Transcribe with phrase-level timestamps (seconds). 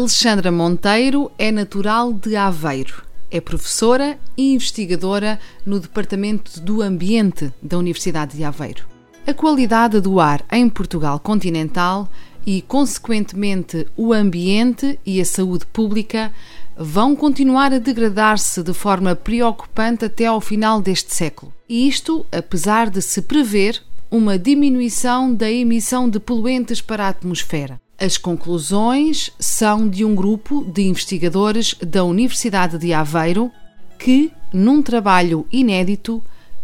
[0.00, 3.02] Alexandra Monteiro é natural de Aveiro.
[3.30, 8.86] É professora e investigadora no Departamento do Ambiente da Universidade de Aveiro.
[9.26, 12.08] A qualidade do ar em Portugal continental
[12.46, 16.32] e, consequentemente, o ambiente e a saúde pública
[16.74, 21.52] vão continuar a degradar-se de forma preocupante até ao final deste século.
[21.68, 27.78] E isto apesar de se prever uma diminuição da emissão de poluentes para a atmosfera.
[28.00, 33.52] As conclusões são de um grupo de investigadores da Universidade de Aveiro
[33.98, 36.22] que, num trabalho inédito,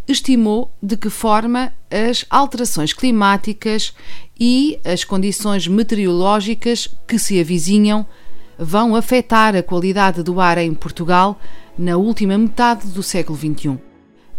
[0.08, 3.92] estimou de que forma as alterações climáticas
[4.41, 8.06] e as condições meteorológicas que se avizinham
[8.58, 11.38] vão afetar a qualidade do ar em Portugal
[11.77, 13.78] na última metade do século XXI.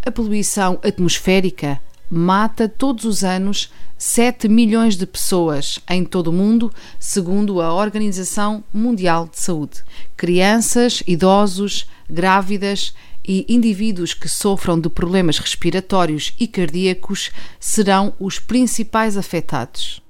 [0.04, 6.72] A poluição atmosférica mata todos os anos 7 milhões de pessoas em todo o mundo,
[7.00, 9.82] segundo a Organização Mundial de Saúde.
[10.16, 12.94] Crianças, idosos, grávidas
[13.26, 20.00] e indivíduos que sofram de problemas respiratórios e cardíacos serão os principais afetados.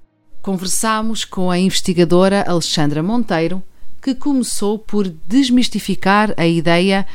[0.43, 3.63] Conversamos com a investigadora Alexandra Monteiro,
[4.01, 7.07] que começou por desmistificar a ideia,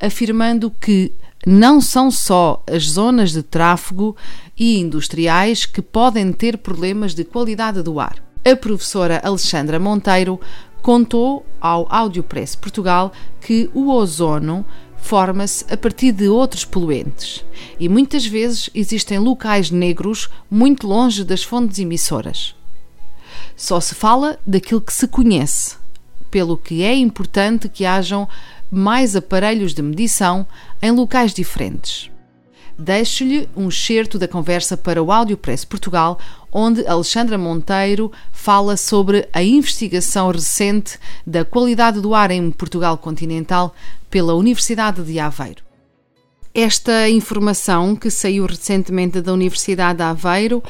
[0.00, 1.12] afirmando que
[1.46, 4.16] não são só as zonas de tráfego
[4.56, 8.16] e industriais que podem ter problemas de qualidade do ar.
[8.44, 10.40] A professora Alexandra Monteiro
[10.82, 14.64] contou ao Audiopress Portugal que o ozono
[14.96, 17.44] forma-se a partir de outros poluentes
[17.78, 22.54] e muitas vezes existem locais negros muito longe das fontes emissoras.
[23.56, 25.76] Só se fala daquilo que se conhece,
[26.30, 28.28] pelo que é importante que hajam
[28.74, 30.46] mais aparelhos de medição
[30.82, 32.10] em locais diferentes.
[32.76, 36.18] Deixo-lhe um excerto da conversa para o Audiopress Portugal,
[36.50, 43.74] onde Alexandra Monteiro fala sobre a investigação recente da qualidade do ar em Portugal continental
[44.10, 45.62] pela Universidade de Aveiro.
[46.52, 50.62] Esta informação que saiu recentemente da Universidade de Aveiro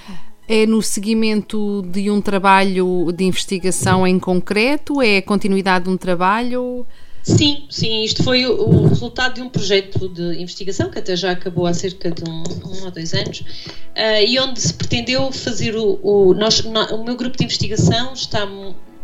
[0.47, 5.00] é no seguimento de um trabalho de investigação em concreto?
[5.00, 6.87] É a continuidade de um trabalho?
[7.25, 11.67] Sim, sim, isto foi o, resultado de um projeto de investigação que até já acabou
[11.67, 15.99] há cerca de um, um ou dois anos uh, e onde se pretendeu fazer o,
[16.03, 18.47] o, nós, o meu grupo de investigação está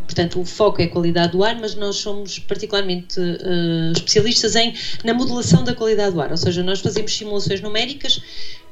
[0.05, 4.71] portanto o foco é a qualidade do ar, mas nós somos particularmente uh, especialistas em
[5.03, 8.21] na modelação da qualidade do ar, ou seja, nós fazemos simulações numéricas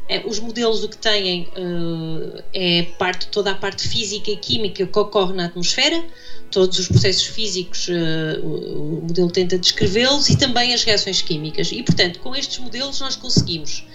[0.09, 4.83] é, os modelos o que têm uh, é parte, toda a parte física e química
[4.83, 6.03] que ocorre na atmosfera,
[6.49, 11.71] todos os processos físicos, uh, o modelo tenta descrevê-los e também as reações químicas.
[11.71, 13.85] E, portanto, com estes modelos nós conseguimos,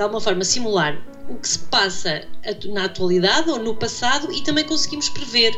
[0.00, 2.26] de alguma forma, simular o que se passa
[2.70, 5.54] na atualidade ou no passado e também conseguimos prever.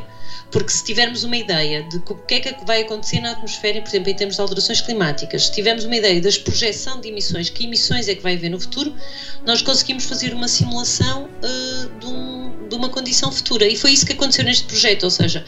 [0.51, 3.89] Porque se tivermos uma ideia de o que é que vai acontecer na atmosfera, por
[3.89, 7.65] exemplo, em termos de alterações climáticas, se tivermos uma ideia da projeção de emissões, que
[7.65, 8.93] emissões é que vai haver no futuro,
[9.47, 12.42] nós conseguimos fazer uma simulação uh, de, um,
[12.72, 13.66] de, uma condição futura.
[13.66, 15.44] E foi isso que aconteceu neste projeto, ou seja,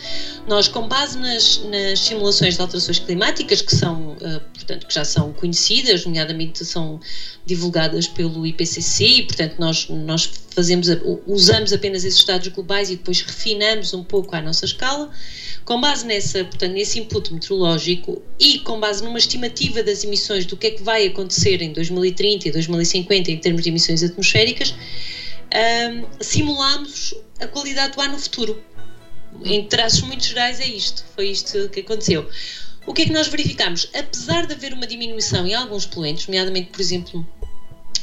[0.46, 5.04] nós com base nas, nas simulações de alterações climáticas, que são, uh, portanto, que já
[5.04, 7.00] são conhecidas, nomeadamente são
[7.46, 10.88] divulgadas pelo IPCC, e portanto nós, nós fazemos,
[11.26, 15.10] usamos apenas esses dados globais e depois refinamos um pouco à nossa escala.
[15.64, 20.58] Com base nessa, portanto, nesse input meteorológico e com base numa estimativa das emissões do
[20.58, 24.74] que é que vai acontecer em 2030 e 2050 em termos de emissões atmosféricas,
[25.54, 28.62] um, simulamos a qualidade do ar no futuro.
[29.44, 32.28] Em traços muito gerais é isto, foi isto que aconteceu.
[32.86, 33.88] O que é que nós verificamos?
[33.94, 37.26] Apesar de haver uma diminuição em alguns poluentes, nomeadamente, por exemplo,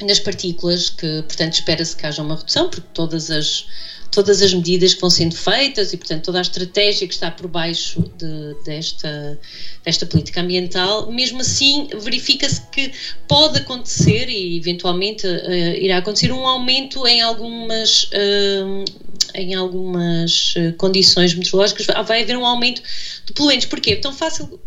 [0.01, 3.67] nas partículas, que portanto espera-se que haja uma redução, porque todas as,
[4.11, 7.47] todas as medidas que vão sendo feitas e portanto toda a estratégia que está por
[7.47, 9.39] baixo de, desta,
[9.83, 12.91] desta política ambiental, mesmo assim verifica-se que
[13.27, 18.85] pode acontecer e eventualmente uh, irá acontecer um aumento em algumas uh,
[19.33, 22.81] em algumas eh, condições meteorológicas, vai haver um aumento
[23.25, 23.65] de poluentes.
[23.65, 23.95] Porquê?
[23.95, 24.59] Tão fácil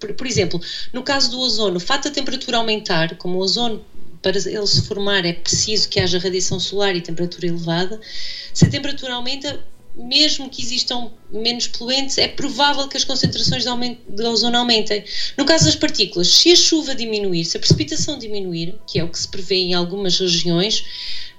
[0.00, 0.60] por, por, exemplo,
[0.92, 3.84] no caso do ozono, o fato da temperatura aumentar, como o ozono
[4.22, 8.00] para ele se formar é preciso que haja radiação solar e temperatura elevada.
[8.52, 9.64] Se a temperatura aumenta,
[9.96, 15.04] mesmo que existam menos poluentes, é provável que as concentrações de, aumento, de ozono aumentem.
[15.36, 19.08] No caso das partículas, se a chuva diminuir, se a precipitação diminuir, que é o
[19.08, 20.84] que se prevê em algumas regiões,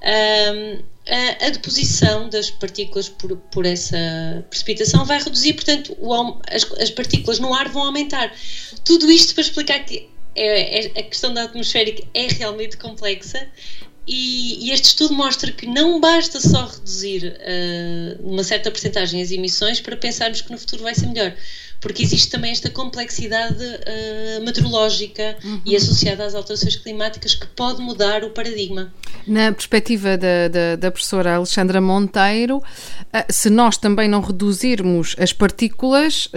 [0.01, 6.63] um, a, a, deposição das partículas por, por, essa precipitação vai reduzir, portanto, o, as,
[6.79, 8.33] as, partículas no ar vão aumentar.
[8.85, 10.07] Tudo isto para explicar que
[10.39, 13.47] é, é, a questão da atmosférica é realmente complexa
[14.09, 19.29] e, e, este estudo mostra que não basta só reduzir uh, uma certa porcentagem as
[19.29, 21.31] emissões para pensarmos que no futuro vai ser melhor,
[21.79, 25.61] porque existe também esta complexidade uh, meteorológica uhum.
[25.63, 28.91] e associada às alterações climáticas que pode mudar o paradigma.
[29.27, 32.63] Na perspectiva da, da, da professora Alexandra Monteiro, uh,
[33.29, 36.29] se nós também não reduzirmos as partículas,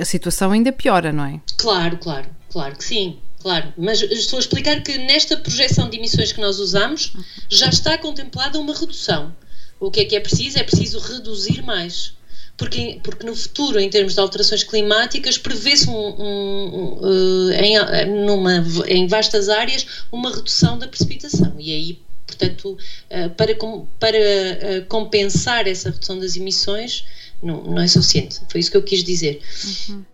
[0.00, 1.40] a situação ainda piora, não é?
[1.58, 3.18] Claro, claro, claro que sim.
[3.40, 7.12] Claro, mas estou a explicar que nesta projeção de emissões que nós usamos
[7.48, 9.34] já está contemplada uma redução.
[9.80, 10.58] O que é que é preciso?
[10.60, 12.14] É preciso reduzir mais.
[12.56, 18.24] Porque, porque no futuro, em termos de alterações climáticas, prevê-se um, um, um, eh, em,
[18.24, 21.56] numa, em vastas áreas uma redução da precipitação.
[21.58, 22.78] E aí, portanto,
[23.10, 23.56] eh, para,
[23.98, 27.04] para eh, compensar essa redução das emissões,
[27.42, 28.40] não, não é suficiente.
[28.48, 29.40] Foi isso que eu quis dizer.
[29.88, 30.04] Uhum.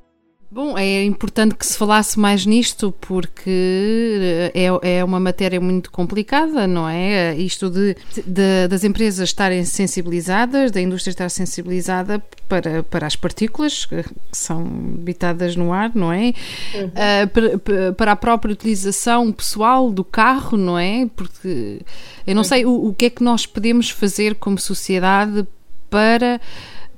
[0.50, 6.67] Bom, é importante que se falasse mais nisto porque é, é uma matéria muito complicada,
[6.67, 7.37] não é?
[7.37, 7.95] Isto de,
[8.27, 14.03] de, das empresas estarem sensibilizadas, da indústria estar sensibilizada para, para as partículas que
[14.33, 14.67] são
[14.99, 16.33] habitadas no ar, não é?
[16.75, 16.87] Uhum.
[16.87, 21.06] Uh, para, para, a própria utilização pessoal do carro, não é?
[21.15, 21.83] Porque
[22.27, 25.47] eu não sei o, o que é que nós podemos fazer como sociedade
[25.91, 26.41] para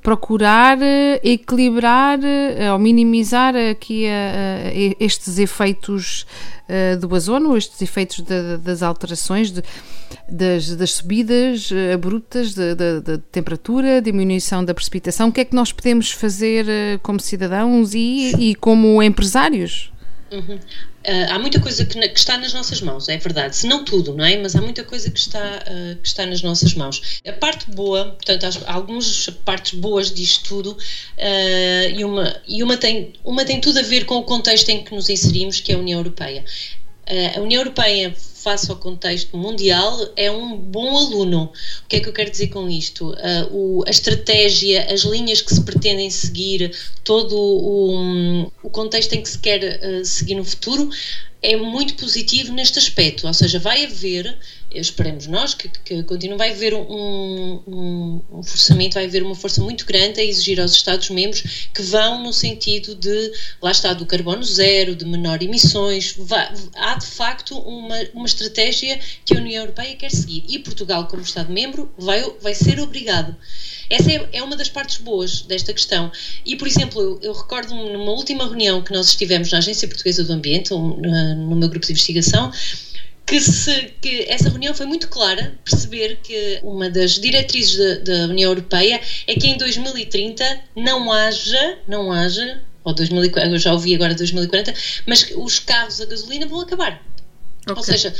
[0.02, 6.26] procurar eh, equilibrar eh, ou minimizar aqui eh, estes efeitos
[7.00, 8.20] do ozono, estes efeitos
[8.62, 9.50] das alterações,
[10.30, 15.30] das, das, subidas abruptas da temperatura, diminuição da precipitação.
[15.30, 16.64] O que é que nós podemos fazer
[17.02, 19.92] como cidadãos e, e como empresários?
[20.30, 20.60] Uhum.
[21.06, 23.56] Uh, há muita coisa que, que, está nas nossas mãos, é verdade.
[23.56, 24.36] Se não tudo, não é?
[24.36, 27.20] Mas há muita coisa que está, uh, que está nas nossas mãos.
[27.26, 32.76] A parte boa, portanto, há algumas partes boas disto tudo, uh, e, uma, e uma,
[32.76, 35.74] tem, uma tem tudo a ver com o contexto em que nos inserimos, que é
[35.74, 36.44] a União Europeia.
[37.34, 41.52] a União Europeia face ao contexto mundial, é um bom aluno.
[41.84, 43.10] O que é que eu quero dizer com isto?
[43.10, 49.22] Uh, o, a estratégia, as linhas que se pretendem seguir, todo o, o contexto em
[49.22, 50.88] que se quer uh, seguir no futuro,
[51.42, 53.26] é muito positivo neste aspecto.
[53.26, 54.38] Ou seja, vai haver
[54.72, 59.60] esperemos nós que, que continue, vai haver um, um, um, forçamento, vai haver uma força
[59.62, 64.44] muito grande a exigir aos Estados-membros que vão no sentido de, lá está, do carbono
[64.44, 69.94] zero, de menor emissões, vai, há de facto uma, uma estratégia que a União Europeia
[69.96, 73.36] quer seguir e Portugal, como Estado-membro, vai, vai ser obrigado.
[73.88, 76.10] Essa é, é, uma das partes boas desta questão.
[76.46, 80.24] E, por exemplo, eu, eu recordo-me numa última reunião que nós estivemos na Agência Portuguesa
[80.24, 82.52] do Ambiente, no meu grupo de investigação,
[83.26, 88.24] que, se, que essa reunião foi muito clara, perceber que uma das diretrizes da, da
[88.24, 93.94] União Europeia é que em 2030 não haja, não haja ou 2040, eu já ouvi
[93.94, 94.74] agora 2040,
[95.06, 97.00] mas os carros a gasolina vão acabar.
[97.62, 97.74] Okay.
[97.76, 98.14] Ou seja,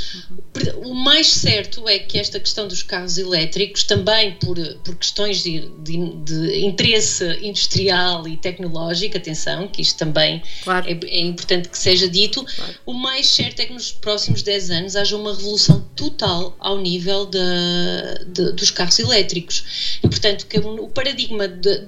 [0.83, 5.67] o mais certo é que esta questão dos carros elétricos, também por, por questões de,
[5.79, 10.87] de, de interesse industrial e tecnológico, atenção, que isto também claro.
[10.87, 12.75] é, é, importante que seja dito, claro.
[12.85, 17.25] o mais certo é que nos próximos 10 anos haja uma revolução total ao nível
[17.25, 19.97] de, dos carros elétricos.
[20.03, 21.45] E, portanto, que o paradigma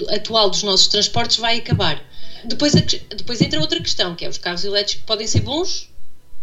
[0.10, 2.04] atual dos nossos transportes vai acabar.
[2.46, 5.88] Depois, depois entra outra questão, que é os carros elétricos podem ser bons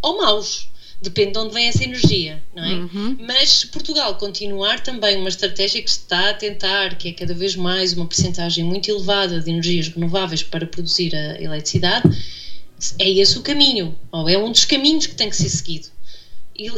[0.00, 0.69] ou maus
[1.00, 2.74] depende de onde vem essa energia, não é?
[2.74, 3.16] Uhum.
[3.20, 7.56] Mas Portugal continuar também uma estratégia que se está a tentar, que é cada vez
[7.56, 12.08] mais uma percentagem muito elevada de energias renováveis para produzir a eletricidade,
[12.98, 15.88] é esse o caminho, ou é um dos caminhos que tem que ser seguido.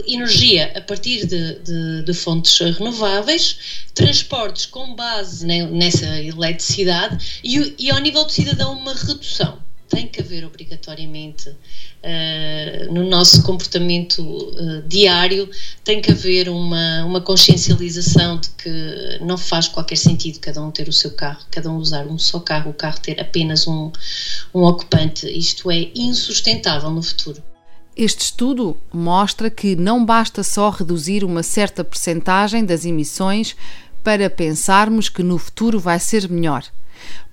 [0.06, 7.90] Energia a partir de, de, de fontes renováveis, transportes com base nessa eletricidade e, e
[7.90, 9.58] ao nível do cidadão uma redução
[9.92, 15.48] tem que haver obrigatoriamente uh, no nosso comportamento uh, diário,
[15.84, 20.88] tem que haver uma, uma consciencialização de que não faz qualquer sentido cada um ter
[20.88, 23.92] o seu carro, cada um usar um só carro, o carro ter apenas um,
[24.54, 25.26] um ocupante.
[25.26, 27.42] Isto é insustentável no futuro.
[27.94, 33.54] Este estudo mostra que não basta só reduzir uma certa percentagem das emissões
[34.02, 36.64] para pensarmos que no futuro vai ser melhor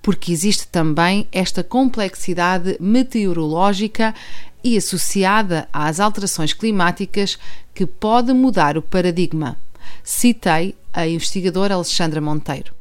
[0.01, 4.13] porque existe também esta complexidade meteorológica
[4.63, 7.37] e associada às alterações climáticas
[7.73, 9.57] que pode mudar o paradigma.
[10.03, 12.73] Citei a investigadora Alexandra Monteiro.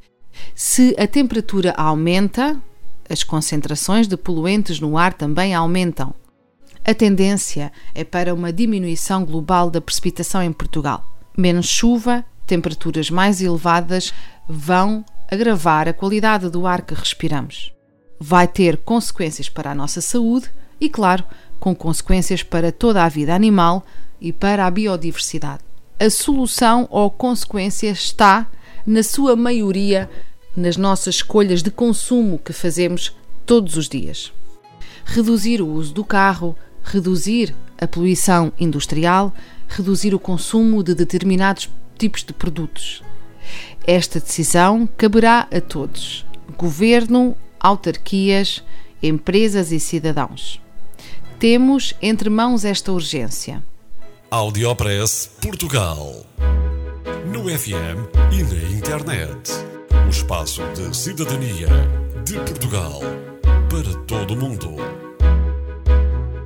[0.54, 2.60] Se a temperatura aumenta,
[3.08, 6.14] as concentrações de poluentes no ar também aumentam.
[6.84, 11.04] A tendência é para uma diminuição global da precipitação em Portugal.
[11.36, 14.12] Menos chuva, temperaturas mais elevadas
[14.48, 17.72] vão agravar a qualidade do ar que respiramos.
[18.18, 21.24] Vai ter consequências para a nossa saúde e, claro,
[21.60, 23.84] com consequências para toda a vida animal
[24.20, 25.62] e para a biodiversidade.
[26.00, 28.46] A solução ou consequência está,
[28.86, 30.08] na sua maioria,
[30.56, 34.32] nas nossas escolhas de consumo que fazemos todos os dias.
[35.04, 39.32] Reduzir o uso do carro, reduzir a poluição industrial,
[39.68, 43.02] reduzir o consumo de determinados tipos de produtos.
[43.86, 46.26] Esta decisão caberá a todos:
[46.56, 48.62] governo, autarquias,
[49.02, 50.60] empresas e cidadãos.
[51.38, 53.62] Temos entre mãos esta urgência.
[54.30, 56.26] Audiopress Portugal.
[57.32, 59.52] No FM e na internet.
[60.06, 61.68] O espaço de cidadania
[62.24, 63.00] de Portugal
[63.70, 64.76] para todo o mundo.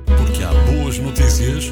[0.05, 1.71] Porque há boas notícias